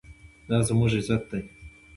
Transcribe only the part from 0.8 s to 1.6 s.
عزت دی؟